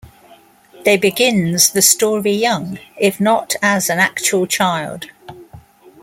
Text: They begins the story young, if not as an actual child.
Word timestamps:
They 0.83 0.97
begins 0.97 1.69
the 1.73 1.83
story 1.83 2.31
young, 2.31 2.79
if 2.97 3.19
not 3.19 3.53
as 3.61 3.87
an 3.87 3.99
actual 3.99 4.47
child. 4.47 5.05